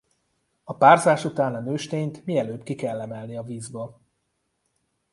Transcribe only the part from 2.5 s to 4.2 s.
ki kell emelni a vízből.